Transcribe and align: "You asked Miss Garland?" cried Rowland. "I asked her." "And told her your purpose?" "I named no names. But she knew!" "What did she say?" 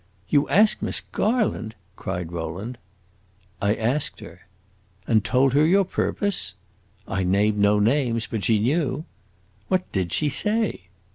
"You 0.29 0.49
asked 0.49 0.81
Miss 0.81 1.01
Garland?" 1.01 1.75
cried 1.95 2.31
Rowland. 2.31 2.79
"I 3.61 3.75
asked 3.75 4.19
her." 4.21 4.47
"And 5.05 5.23
told 5.23 5.53
her 5.53 5.63
your 5.63 5.85
purpose?" 5.85 6.55
"I 7.07 7.23
named 7.23 7.59
no 7.59 7.77
names. 7.77 8.25
But 8.25 8.43
she 8.45 8.57
knew!" 8.57 9.05
"What 9.67 9.91
did 9.91 10.11
she 10.11 10.27
say?" 10.27 10.87